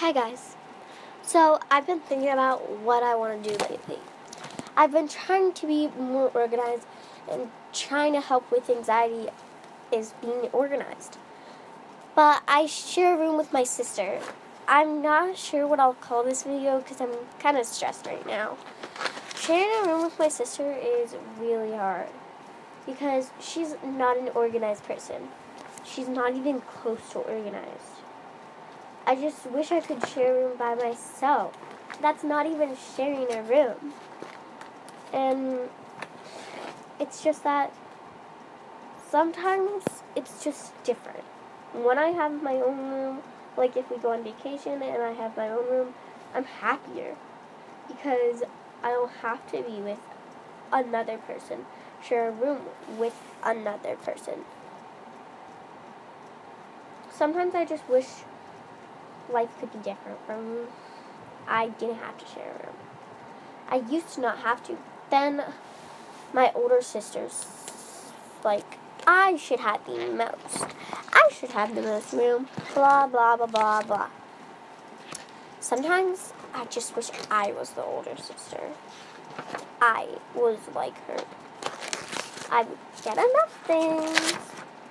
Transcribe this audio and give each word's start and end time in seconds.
Hi 0.00 0.12
guys. 0.12 0.56
So 1.22 1.58
I've 1.70 1.86
been 1.86 2.00
thinking 2.00 2.28
about 2.28 2.70
what 2.80 3.02
I 3.02 3.14
want 3.14 3.42
to 3.42 3.48
do 3.48 3.56
lately. 3.64 3.96
I've 4.76 4.92
been 4.92 5.08
trying 5.08 5.54
to 5.54 5.66
be 5.66 5.88
more 5.98 6.30
organized 6.34 6.86
and 7.32 7.50
trying 7.72 8.12
to 8.12 8.20
help 8.20 8.50
with 8.50 8.68
anxiety 8.68 9.30
is 9.90 10.12
being 10.20 10.50
organized. 10.52 11.16
But 12.14 12.42
I 12.46 12.66
share 12.66 13.14
a 13.14 13.18
room 13.18 13.38
with 13.38 13.54
my 13.54 13.64
sister. 13.64 14.20
I'm 14.68 15.00
not 15.00 15.38
sure 15.38 15.66
what 15.66 15.80
I'll 15.80 15.94
call 15.94 16.24
this 16.24 16.42
video 16.42 16.80
because 16.80 17.00
I'm 17.00 17.16
kind 17.38 17.56
of 17.56 17.64
stressed 17.64 18.04
right 18.04 18.26
now. 18.26 18.58
Sharing 19.34 19.82
a 19.82 19.88
room 19.88 20.02
with 20.04 20.18
my 20.18 20.28
sister 20.28 20.76
is 20.78 21.16
really 21.38 21.72
hard 21.72 22.10
because 22.84 23.30
she's 23.40 23.74
not 23.82 24.18
an 24.18 24.28
organized 24.34 24.84
person. 24.84 25.30
She's 25.86 26.06
not 26.06 26.34
even 26.34 26.60
close 26.60 27.00
to 27.12 27.20
organized. 27.20 28.05
I 29.08 29.14
just 29.14 29.46
wish 29.46 29.70
I 29.70 29.80
could 29.80 30.04
share 30.08 30.36
a 30.36 30.48
room 30.48 30.58
by 30.58 30.74
myself. 30.74 31.56
That's 32.02 32.24
not 32.24 32.44
even 32.44 32.76
sharing 32.96 33.32
a 33.32 33.42
room. 33.42 33.92
And 35.12 35.68
it's 36.98 37.22
just 37.22 37.44
that 37.44 37.72
sometimes 39.08 39.84
it's 40.16 40.42
just 40.42 40.72
different. 40.82 41.22
When 41.72 42.00
I 42.00 42.08
have 42.08 42.42
my 42.42 42.56
own 42.56 42.90
room, 42.90 43.22
like 43.56 43.76
if 43.76 43.88
we 43.92 43.98
go 43.98 44.12
on 44.12 44.24
vacation 44.24 44.82
and 44.82 45.02
I 45.02 45.12
have 45.12 45.36
my 45.36 45.50
own 45.50 45.70
room, 45.70 45.94
I'm 46.34 46.44
happier 46.44 47.14
because 47.86 48.42
I 48.82 48.90
don't 48.90 49.12
have 49.22 49.46
to 49.52 49.62
be 49.62 49.80
with 49.80 50.00
another 50.72 51.18
person, 51.18 51.64
share 52.02 52.28
a 52.28 52.32
room 52.32 52.62
with 52.98 53.14
another 53.44 53.94
person. 53.94 54.44
Sometimes 57.10 57.54
I 57.54 57.64
just 57.64 57.88
wish 57.88 58.06
life 59.32 59.50
could 59.60 59.72
be 59.72 59.78
different 59.78 60.18
from 60.26 60.68
I 61.48 61.68
didn't 61.68 61.96
have 61.96 62.18
to 62.18 62.26
share 62.26 62.50
a 62.50 62.66
room. 62.66 62.76
I 63.68 63.76
used 63.90 64.14
to 64.14 64.20
not 64.20 64.38
have 64.38 64.64
to. 64.64 64.76
Then 65.10 65.42
my 66.32 66.50
older 66.54 66.82
sisters 66.82 67.46
like 68.44 68.78
I 69.06 69.36
should 69.36 69.60
have 69.60 69.84
the 69.86 70.08
most. 70.08 70.66
I 71.12 71.28
should 71.32 71.52
have 71.52 71.74
the 71.74 71.82
most 71.82 72.12
room. 72.12 72.48
Blah 72.74 73.06
blah 73.06 73.36
blah 73.36 73.46
blah 73.46 73.82
blah. 73.82 74.08
Sometimes 75.60 76.32
I 76.54 76.64
just 76.66 76.96
wish 76.96 77.10
I 77.30 77.52
was 77.52 77.70
the 77.70 77.82
older 77.82 78.16
sister. 78.16 78.60
I 79.80 80.06
was 80.34 80.58
like 80.74 80.96
her. 81.06 81.24
I 82.50 82.62
would 82.62 82.78
get 83.02 83.18
enough 83.18 83.60
things, 83.66 84.32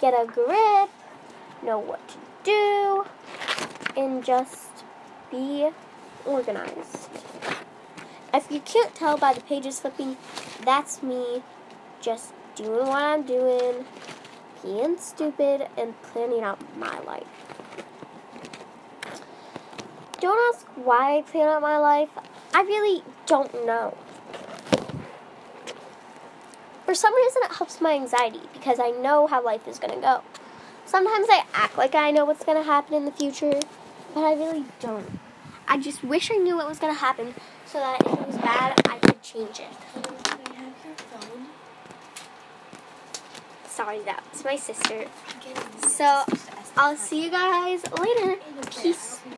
get 0.00 0.12
a 0.12 0.26
grip, 0.26 0.90
know 1.62 1.78
what 1.78 2.06
to 2.08 2.16
do, 2.44 3.06
and 3.98 4.24
just 4.24 4.84
be 5.30 5.68
organized. 6.24 7.08
If 8.32 8.50
you 8.50 8.60
can't 8.60 8.94
tell 8.94 9.18
by 9.18 9.34
the 9.34 9.40
pages 9.40 9.80
flipping, 9.80 10.16
that's 10.64 11.02
me 11.02 11.42
just 12.00 12.32
doing 12.54 12.86
what 12.86 13.02
I'm 13.02 13.24
doing, 13.24 13.84
being 14.62 14.98
stupid, 14.98 15.68
and 15.76 16.00
planning 16.02 16.42
out 16.42 16.60
my 16.78 17.00
life. 17.00 17.26
Don't 20.20 20.54
ask 20.54 20.66
why 20.76 21.18
I 21.18 21.22
plan 21.22 21.48
out 21.48 21.62
my 21.62 21.78
life. 21.78 22.10
I 22.54 22.62
really 22.62 23.02
don't 23.26 23.52
know. 23.66 23.96
For 26.84 26.94
some 26.94 27.14
reason, 27.14 27.42
it 27.44 27.52
helps 27.52 27.80
my 27.80 27.94
anxiety 27.94 28.40
because 28.52 28.78
I 28.78 28.90
know 28.90 29.26
how 29.26 29.44
life 29.44 29.66
is 29.66 29.78
going 29.78 29.94
to 29.94 30.00
go. 30.00 30.22
Sometimes 30.86 31.26
I 31.30 31.44
act 31.52 31.76
like 31.76 31.94
I 31.94 32.10
know 32.10 32.24
what's 32.24 32.44
going 32.44 32.56
to 32.56 32.64
happen 32.64 32.94
in 32.94 33.04
the 33.04 33.12
future, 33.12 33.60
but 34.14 34.24
I 34.24 34.34
really 34.34 34.64
don't. 34.80 35.18
I 35.66 35.78
just 35.78 36.02
wish 36.02 36.30
I 36.30 36.36
knew 36.36 36.56
what 36.56 36.68
was 36.68 36.78
going 36.78 36.94
to 36.94 36.98
happen 36.98 37.34
so 37.66 37.78
that 37.78 38.00
if 38.00 38.12
it 38.12 38.26
was 38.26 38.36
bad, 38.38 38.80
I 38.88 38.98
could 38.98 39.22
change 39.22 39.60
it. 39.60 39.68
Sorry, 43.66 44.00
that 44.00 44.24
was 44.32 44.44
my 44.44 44.56
sister. 44.56 45.04
So, 45.86 46.24
I'll 46.76 46.96
see 46.96 47.22
you 47.24 47.30
guys 47.30 47.82
later. 47.98 48.36
Peace. 48.82 49.20